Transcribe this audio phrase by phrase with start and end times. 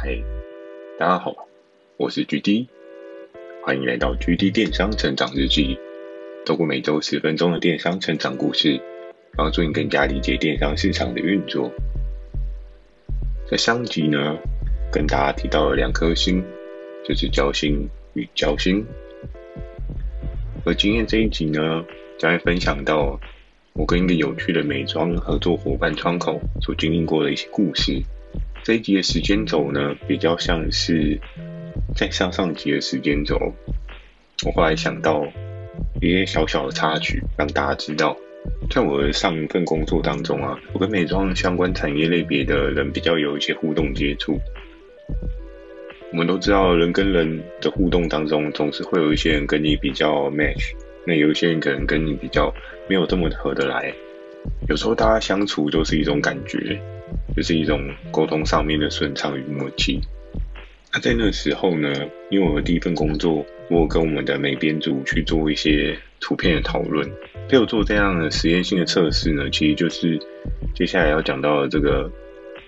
[0.00, 0.16] 嗨，
[0.96, 1.34] 大家好，
[1.96, 2.68] 我是 GD，
[3.64, 5.76] 欢迎来到 GD 电商成长日记。
[6.46, 8.80] 透过每周十分钟的电商成长故事，
[9.36, 11.72] 帮助你更加理解电商市场的运作。
[13.50, 14.38] 在上集呢，
[14.92, 16.44] 跟大家提到了两颗星，
[17.04, 18.86] 就是交心与交心。
[20.64, 21.84] 而今天这一集呢，
[22.18, 23.18] 将会分享到
[23.72, 28.00] 我跟一个有趣的美妆合作伙伴窗口所经历过的一些故事。
[28.68, 31.18] 这一集的时间轴呢，比较像是
[31.96, 33.54] 在上上集的时间轴。
[34.44, 35.26] 我后来想到
[36.02, 38.14] 一些小小的插曲，让大家知道，
[38.68, 44.38] 在我的上一份工作当中啊，我跟美妆相关产业类别的人比较有一些互动接触。
[46.12, 50.74] 我们都知道，人跟人的互动当中，总是会有一些人跟你比较 match，
[51.06, 52.54] 那有一些人可能跟你比较
[52.86, 53.90] 没有这么合得来。
[54.68, 56.78] 有时候大家相处就是一种感觉。
[57.36, 57.80] 就是一种
[58.10, 60.00] 沟通上面的顺畅与默契。
[60.92, 61.92] 那在那时候呢，
[62.30, 67.10] 因为我的第一份工作，我跟我们的美编组去做一些图片的讨论。
[67.48, 70.18] 陪我做这样的实验性的测试呢，其实就是
[70.74, 72.10] 接下来要讲到的这个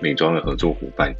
[0.01, 1.15] 美妆的合作伙伴。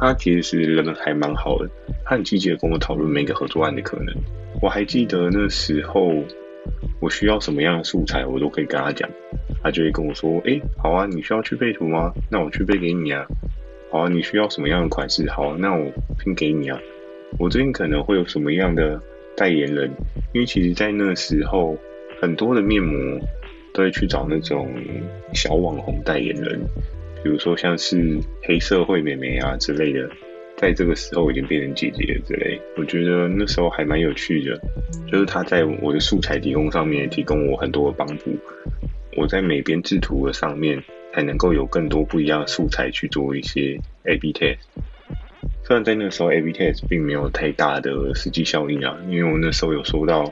[0.00, 1.68] 他其实是人还蛮好的，
[2.04, 4.14] 他很积极的跟我讨论每个合作案的可能。
[4.60, 6.24] 我还记得那时候。
[7.00, 9.10] 我需要什么样的素材，我都可以跟他讲，
[9.62, 12.12] 他就会跟我说：“诶，好啊，你需要去配图吗？
[12.30, 13.24] 那我去配给你啊。
[13.90, 15.28] 好啊，你需要什么样的款式？
[15.30, 16.78] 好，那我拼给你啊。
[17.38, 19.00] 我最近可能会有什么样的
[19.36, 19.90] 代言人？
[20.32, 21.78] 因为其实，在那时候，
[22.20, 23.20] 很多的面膜
[23.72, 24.68] 都会去找那种
[25.34, 26.60] 小网红代言人，
[27.22, 30.08] 比如说像是黑社会美眉啊之类的。”
[30.54, 34.56] 在这个时候已经变成姐姐了之类，我觉得那时候还蛮有趣的，
[35.10, 38.30] 就是他在我的素材提供上面提供我很多的帮助，
[39.16, 40.82] 我在美编制图的上面
[41.14, 44.58] 才能够有更多不一样的素材去做一些 A/B test。
[45.64, 50.24] 虽然在那个时候 A/B test 并没有太大的实际效应啊，因为我那时候有说到，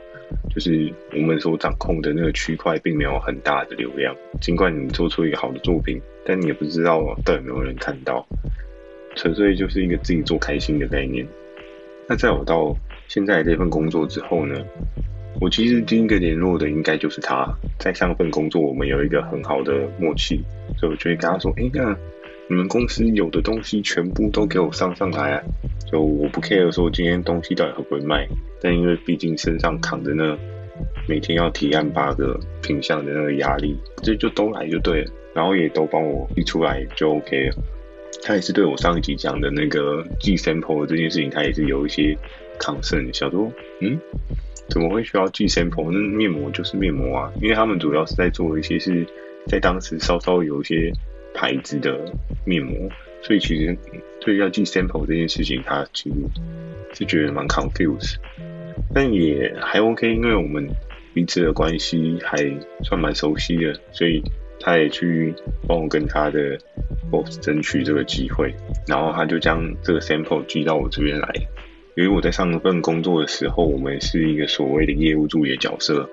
[0.55, 8.27] 就是我们所掌控的那个区块并没有很大的流量，尽管你做出一个好的作品，但你也不知道到底有没有人看到。
[9.16, 11.27] 纯粹就是一个自己做开心的概念。
[12.09, 12.77] 那在我到
[13.09, 14.65] 现在这份工作之后呢，
[15.38, 17.46] 我其实第一个联络的应该就是他。
[17.78, 20.38] 在上份工作，我们有一个很好的默契，
[20.76, 21.96] 所以我就会跟他说：“哎，那
[22.46, 25.42] 你们公司有的东西全部都给我上上来啊！
[25.91, 28.28] 就我不 care 说今天东西到底会不会卖，
[28.60, 30.36] 但因为毕竟身上扛着那
[31.08, 37.56] 每天要提案八个品相的那个压力，这就都来就对了，然后也都帮我一出来就 OK 了。”
[38.22, 42.14] 他也是对我上一集讲的那个寄 sample 这件事情，他也是有一些
[42.60, 43.50] concern，想说，
[43.81, 43.98] 嗯，
[44.69, 45.91] 怎么会需要寄 sample？
[45.91, 49.06] 那面膜就是面膜啊，因为他们主要是在做一些是
[49.48, 50.93] 在当时稍稍有一些
[51.34, 51.98] 牌子的
[52.44, 52.76] 面膜，
[53.22, 53.76] 所以其实
[54.21, 56.16] 对要寄 sample 这件事情，他其实
[56.93, 58.16] 是觉得蛮 confused，
[58.94, 60.69] 但也还 OK，因为我们
[61.15, 62.37] 彼此的关系还
[62.84, 64.22] 算蛮熟悉的，所以
[64.60, 65.34] 他也去
[65.66, 66.59] 帮我跟他的。
[67.10, 68.54] boss 争取这个机会，
[68.87, 71.28] 然后他就将这个 sample 寄到我这边来。
[71.97, 76.09] 由于我在上一份工作的时候，我们是一个所谓的业务助理的角色，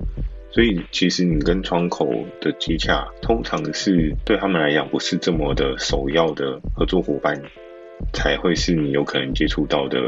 [0.49, 2.09] 所以其实你跟窗口
[2.41, 7.39] 的接洽，通常是对他们来讲不是这么的首要的合作伙伴，
[8.13, 9.99] 才会是你有可能接触到的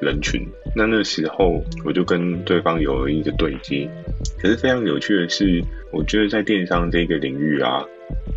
[0.00, 0.40] 人群。
[0.74, 3.88] 那那时候我就跟对方有了一个对接。
[4.38, 7.84] 可是非常有趣的是，我觉得在电商这个领域啊。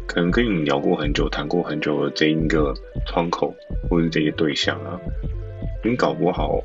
[0.06, 2.72] 可能跟你聊过很久、谈过很久的这一个
[3.08, 3.56] 窗口，
[3.90, 5.00] 或是这些对象啊，
[5.84, 6.62] 你搞不好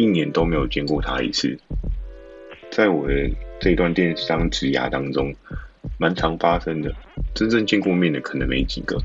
[0.00, 1.58] 一年都没有见过他一次。
[2.70, 3.30] 在我的
[3.60, 5.34] 这段电商职涯当中，
[5.98, 6.90] 蛮常发生的。
[7.34, 8.98] 真正见过面的可能没几个，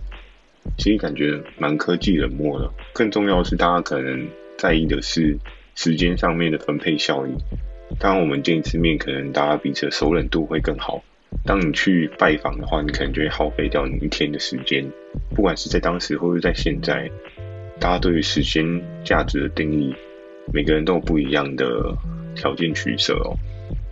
[0.78, 2.72] 其实感觉蛮科技冷漠的。
[2.94, 4.26] 更重要的是，大家可能
[4.58, 5.38] 在意的是
[5.76, 7.32] 时间上面的分配效益。
[8.00, 11.04] 当我们见一次面，可能大家彼此的熟稔度会更好。
[11.44, 14.90] 当你去拜访的话，你可能就会耗费掉你一天的时间。
[15.36, 17.12] 不管是在当时，或者在现在，
[17.82, 19.94] 大家对于时间价值的定义，
[20.54, 21.96] 每个人都有不一样的
[22.36, 23.36] 条件取舍哦。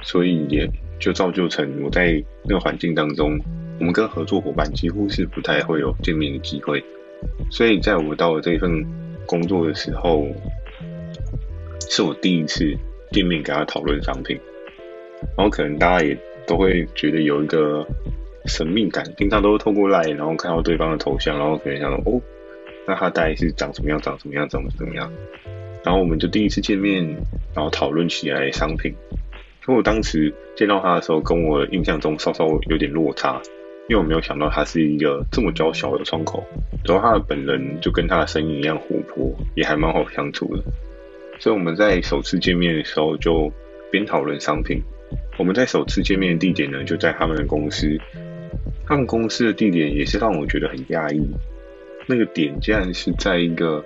[0.01, 0.69] 所以也
[0.99, 3.39] 就造就成我在那个环境当中，
[3.79, 6.83] 我们跟合作伙伴几乎是不太会有见面的机会。
[7.51, 8.85] 所以在我到了这份
[9.25, 10.27] 工作的时候，
[11.89, 12.75] 是我第一次
[13.11, 14.39] 见面跟他讨论商品，
[15.37, 16.17] 然后可能大家也。
[16.45, 17.87] 都会觉得有一个
[18.47, 22.21] 神秘感，平常都是透过 LINE，然后看到对方的头像，然后可能想到，哦，
[22.85, 25.09] 那他大概是长什么样，长什么样，长怎么样？
[25.83, 27.03] 然后我们就第一次见面，
[27.53, 28.93] 然后讨论起来商品。
[29.67, 33.41] 因为我当时见到他的时候，跟我印象中稍稍有点落差，
[33.87, 36.43] 因为我没有想到他是一个这么娇小的窗口，
[36.85, 40.63] 然后他的本人就跟他的声音一样活泼，也还蛮好相处的。
[41.39, 43.51] 所以我们在首次见面的时候就
[43.91, 44.81] 边讨论商品。
[45.37, 47.97] 我们在首次见面的地点呢，就在他们的公司。
[48.85, 51.21] 他们公司的地点也是让我觉得很讶异，
[52.05, 53.81] 那个点竟然是在一个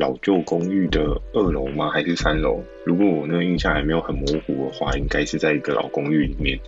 [0.00, 1.90] 老旧公寓的二楼吗？
[1.90, 2.64] 还是三楼？
[2.86, 6.58] 如果我那个印象还没有很模糊的话，应该是在一个老公寓里面。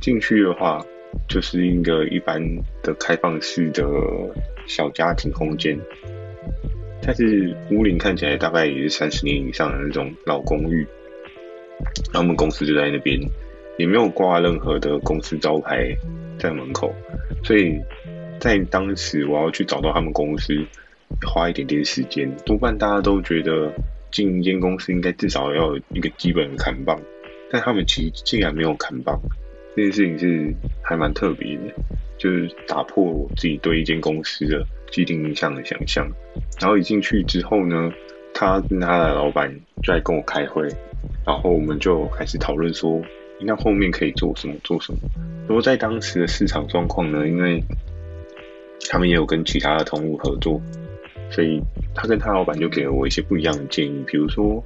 [0.00, 0.82] 进去的话，
[1.28, 2.42] 就是一个一般
[2.82, 3.84] 的开放式的
[4.66, 5.78] 小家庭空间，
[7.02, 10.86] 但是屋龄看起来大概也是三十年以上的那种老公寓。
[12.10, 13.20] 然后我们公司就在那边，
[13.76, 15.94] 也没有挂任何的公司招牌
[16.38, 16.90] 在门口，
[17.42, 17.78] 所以
[18.40, 20.54] 在当时我要去找到他们公司，
[21.26, 22.30] 花一点点时间。
[22.46, 23.72] 多半大家都觉得
[24.10, 26.98] 进一间公司应该至少要有一个基本的看板，
[27.50, 29.20] 但他们其实竟然没有看棒。
[29.76, 31.62] 这件事情是还蛮特别的，
[32.16, 36.08] 就是打破我自己对一间公司的既定印象的想象。
[36.60, 37.92] 然后一进去之后呢，
[38.32, 39.52] 他跟他的老板
[39.82, 40.68] 就来跟我开会，
[41.26, 43.02] 然后我们就开始讨论说，
[43.40, 44.98] 那后面可以做什么做什么。
[45.48, 47.60] 如果在当时的市场状况呢，因为
[48.88, 50.62] 他们也有跟其他的同路合作，
[51.30, 51.60] 所以
[51.94, 54.64] 他跟他老板就给了我一些不一样的建议，比如说。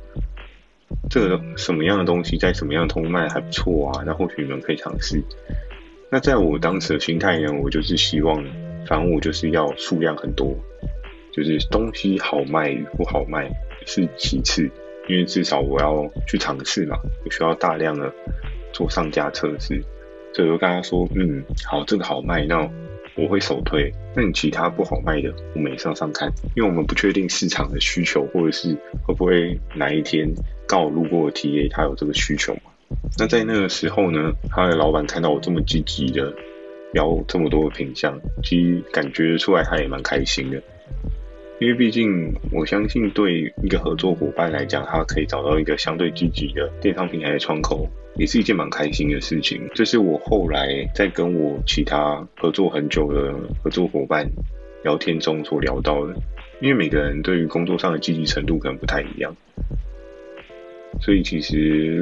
[1.10, 4.02] 这个什么样的东西在什么样的通卖还不错啊？
[4.06, 5.22] 那或许你们可以尝试。
[6.10, 8.42] 那在我当时的心态呢，我就是希望，
[8.86, 10.54] 反正我就是要数量很多，
[11.30, 13.50] 就是东西好卖与不好卖
[13.84, 14.70] 是其次，
[15.08, 18.10] 因为至少我要去尝试嘛，我需要大量的
[18.72, 19.82] 做上架测试。
[20.32, 22.66] 所以我就跟他说，嗯，好，这个好卖，那
[23.18, 23.92] 我会首推。
[24.14, 28.74] 那你其他不好卖的，我们也上上看，因为我们不确定市场的需求，或者是
[29.04, 30.26] 会不会哪一天。
[30.66, 32.70] 刚好路过的 TA，他有这个需求嘛？
[33.18, 36.32] 那在那个时候呢，他的老板看到我这么积极的
[36.92, 40.62] 邀这么多的品相，其实感觉出来他也蛮开心的。
[41.58, 47.88] 因为毕竟我相信，对一个合作伙伴来讲，他可以找到一个相对积极的电商平台的窗口，
[48.18, 49.62] 也是一件蛮开心的事情。
[49.74, 53.32] 这是我后来在跟我其他合作很久的
[53.62, 54.28] 合作伙伴
[54.82, 56.14] 聊天中所聊到的。
[56.60, 59.34] 因为每个人对于工作上的积极程度可能不太一样。
[61.00, 61.56] 所以，其实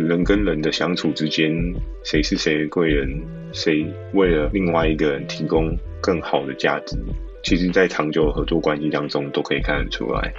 [0.06, 1.52] 人跟人的相处之间，
[2.02, 3.20] 谁是谁的贵人，
[3.52, 3.84] 谁
[4.14, 6.96] 为了另外一个人提供更好的价值，
[7.42, 10.32] 其实，在长久的合作关系当中都可以看得出来。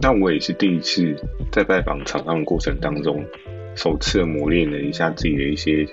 [0.00, 1.14] 那我也是第一次
[1.52, 3.24] 在拜访厂商的过程当中，
[3.74, 5.86] 首次磨练了一下自己的一些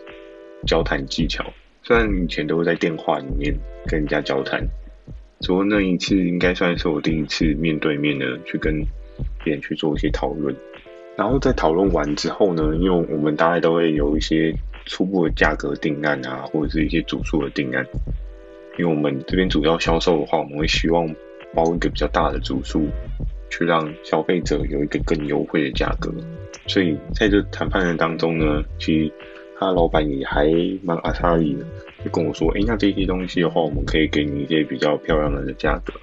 [0.66, 1.46] 交谈技巧。
[1.84, 3.54] 虽然以前都会在电话里面
[3.88, 4.64] 跟人家交谈，
[5.40, 8.86] 不过那一次应该算是我第一次面对面的去跟
[9.44, 10.56] 别人去做一些讨论。
[11.18, 14.54] 然后在讨论完之后呢，因为我们大概都会有一些
[14.86, 17.86] 初步的价格定案啊，或者是一些组数的定案。
[18.78, 21.08] 因为我们这边主要销售的话，我们会希望
[21.54, 22.88] 包一个比较大的组数，
[23.52, 26.12] 去让消费者有一个更优惠的价格。
[26.66, 29.12] 所以在这谈判的当中呢，其实
[29.60, 30.48] 他老板也还
[30.82, 31.66] 蛮阿莎力的，
[32.04, 35.94] 就跟我说：“哎，那这些东西的话，我们可以给你一些比较漂亮的价格。”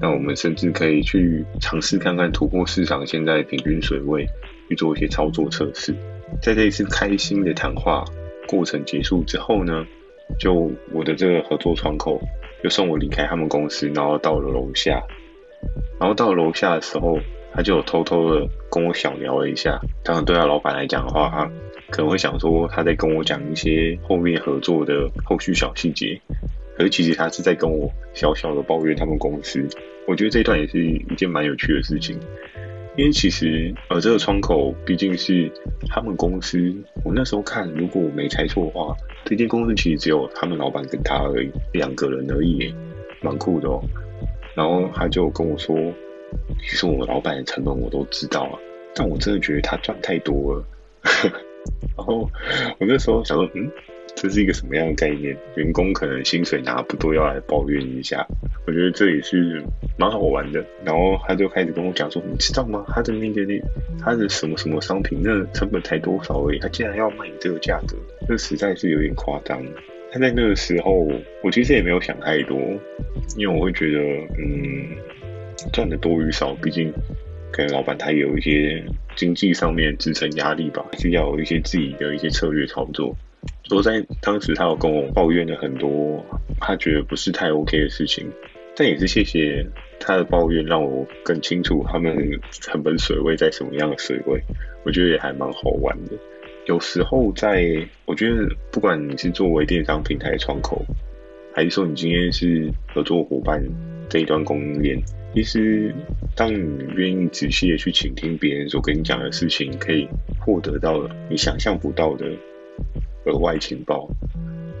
[0.00, 4.26] 那我们甚至可以去尝试看看突破市场现在平均水位，
[4.68, 5.94] 去做一些操作测试。
[6.42, 8.04] 在这一次开心的谈话
[8.46, 9.86] 过程结束之后呢，
[10.38, 12.20] 就我的这个合作窗口
[12.62, 15.02] 就送我离开他们公司，然后到了楼下。
[16.00, 17.18] 然后到楼下的时候，
[17.52, 19.80] 他就有偷偷的跟我小聊了一下。
[20.04, 21.50] 当然，对他老板来讲的话，他
[21.90, 26.20] 可能会想说他在跟我讲一些后面合作的后续小细节。
[26.76, 29.64] 可是其实他是在跟我小小的抱怨他们公司，
[30.08, 32.18] 我觉得这一段也是一件蛮有趣的事情，
[32.96, 35.48] 因为其实呃这个窗口毕竟是
[35.88, 36.58] 他们公司，
[37.04, 38.92] 我那时候看如果我没猜错的话，
[39.24, 42.74] 这间公司其实只有他们老板跟他而已，两个人而已，
[43.22, 43.80] 蛮酷的哦。
[44.54, 45.76] 然后他就跟我说，
[46.62, 48.58] 其实我老板的成本我都知道啊，
[48.94, 50.64] 但我真的觉得他赚太多了。
[51.96, 52.28] 然后
[52.78, 53.70] 我那时候想说，嗯。
[54.16, 55.36] 这是一个什么样的概念？
[55.56, 58.24] 员工可能薪水拿不多，要来抱怨一下。
[58.64, 59.60] 我觉得这也是
[59.98, 60.64] 蛮好玩的。
[60.84, 62.84] 然后他就开始跟我讲说：“你知道吗？
[62.94, 63.60] 他的那个那
[63.98, 67.96] 他的什么什么商品，那成本才多少而已，他竟然要卖你这个价格，
[68.28, 69.60] 这实在是有点夸张。”
[70.14, 71.10] 他在那个时候，
[71.42, 72.56] 我其实也没有想太多，
[73.36, 73.98] 因为我会觉得，
[74.38, 74.96] 嗯，
[75.72, 76.92] 赚的多与少，毕竟
[77.50, 78.80] 可能老板他有一些
[79.16, 83.12] 经济上面支撑压力吧，需要有一些自己的一些策略操作。
[83.64, 86.24] 所以在当时，他有跟我抱怨了很多
[86.60, 88.24] 他觉得不是太 OK 的事情，
[88.76, 89.66] 但也是谢谢
[89.98, 92.16] 他的抱怨，让我更清楚他们
[92.52, 94.40] 成本水位在什么样的水位。
[94.84, 96.12] 我觉得也还蛮好玩的。
[96.66, 100.82] 有时候在，我觉得不管你是作为电商平台的窗口，
[101.54, 103.62] 还是说你今天是合作伙伴
[104.08, 104.98] 这一段供应链？
[105.34, 105.92] 其实，
[106.36, 110.08] 当你愿意仔细的去倾听别人所跟你讲的事情，可以
[110.40, 112.26] 获得到你想象不到的
[113.26, 114.08] 额外情报。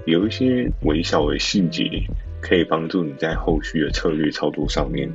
[0.06, 1.84] 有一些微小的细节，
[2.40, 5.10] 可以帮助你在后续的策略操作上面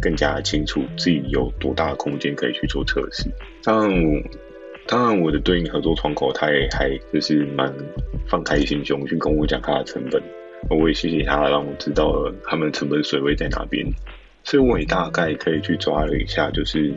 [0.00, 3.30] 更加清楚自己有多大的空间可以去做测试。
[3.62, 4.22] 当然，
[4.86, 7.72] 当然，我的对应合作窗口他也还就是蛮
[8.26, 10.22] 放开心胸去跟我讲他的成本，
[10.70, 13.86] 我也谢谢他让我知道了他们成本水位在哪边。
[14.44, 16.88] 所以我也大概可以去抓了一下，就是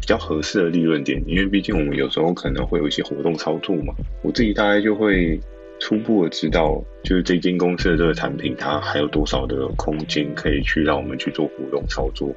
[0.00, 5.36] 比较合适的利润点，因为毕竟我们有时候可能会有一些活动操作嘛，我自己大概就会
[5.80, 12.32] 初步的知道，就是这间公司的这个产品它还有多少的空间可以去让我们去做活动操作。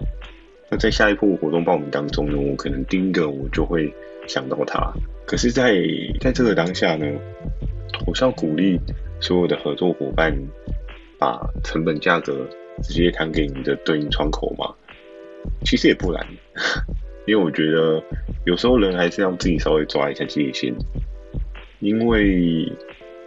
[0.72, 3.94] 那在下一波活动报名当中呢，我可能第一个我就会
[4.28, 4.94] 想到它。
[5.26, 5.76] 可是在，
[6.20, 7.06] 在这个当下呢，
[8.06, 8.80] 我是要鼓励
[9.20, 10.36] 所有的合作伙伴
[11.18, 12.48] 把成本价格。
[12.84, 14.72] 直接谈给你的对应窗口嘛？
[15.66, 16.24] 其实也不难，
[17.26, 18.00] 因为我觉得
[18.46, 20.72] 有时候人还是要自己稍微抓一下界限，
[21.80, 22.72] 因为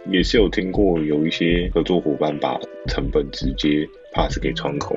[0.09, 4.95] 也是有听过有一些合作伙伴把成本直接 pass 给窗口，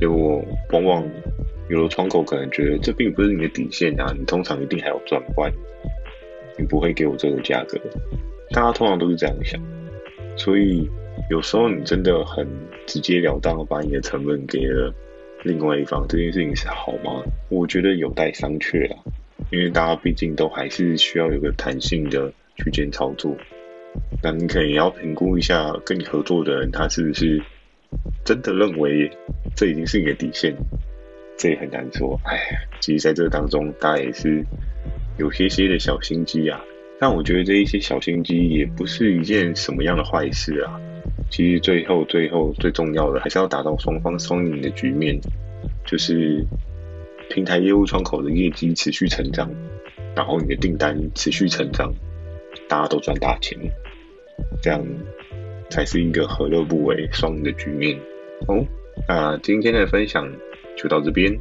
[0.00, 1.08] 结果往往
[1.68, 5.52] 有的窗口可能觉得这并不是你的底线啊，你通常一定还要转换，
[6.58, 7.78] 你不会给我这个价格，
[8.50, 9.60] 大家通常都是这样想，
[10.36, 10.88] 所以。
[11.30, 12.46] 有时候你真的很
[12.86, 14.92] 直截了当的把你的成本给了
[15.44, 17.22] 另外一方，这件事情是好吗？
[17.48, 18.96] 我觉得有待商榷啦，
[19.52, 23.34] 因为大家毕竟都还是需要有个弹性的区间操作。
[24.24, 27.40] 那你可能也要评估一下跟你合作的人，他是不是
[28.24, 29.08] 真的认为
[29.54, 30.52] 这已经是你的底线？
[31.36, 32.18] 这也很难说。
[32.24, 32.38] 哎，
[32.80, 34.44] 其实在这当中，大家也是
[35.18, 36.60] 有些些的小心机啊。
[37.00, 40.80] 但我觉得这一些小心机也不是一件什么样的坏事啊。
[41.30, 45.18] 其实最后最后最重要的还是要达到双方双赢的局面，
[45.84, 46.44] 就是
[47.28, 49.50] 平台业务窗口的业绩持续成长，
[50.14, 51.92] 然后你的订单持续成长，
[52.68, 53.58] 大家都赚大钱，
[54.62, 54.82] 这样
[55.70, 57.98] 才是一个何乐不为双赢的局面
[58.46, 58.64] 哦。
[59.08, 60.30] 那今天的分享
[60.76, 61.38] 就到这边，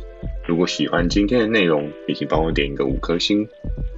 [0.48, 3.48] 如果喜欢今天的内容，也请帮我点一个五颗星。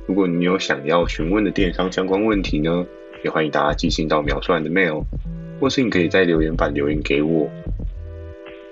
[0.08, 2.86] 如果你有想要询问的电商相关问题呢，
[3.24, 5.04] 也欢迎大家寄信到描述栏的 mail。
[5.58, 7.50] 或是你可以在留言板留言给我。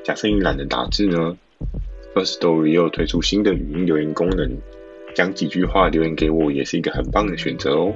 [0.03, 1.37] 假设你懒得打字呢
[2.13, 4.51] ，First Story 又推出新的语音留言功能，
[5.15, 7.93] 讲几句话留言给我也是一个很棒的选择哦。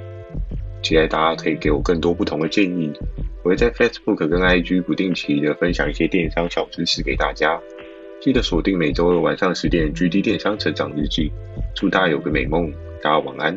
[0.81, 2.89] 期待大家可以给我更多不同的建议。
[3.43, 7.59] 我会在 Facebook 跟 IG 不定期的分享一些电商小知识给大家。
[8.19, 11.31] 记得锁定每周二晚上十点 GD 电商成长日记。
[11.75, 12.71] 祝大家有个美梦，
[13.01, 13.55] 大家晚安。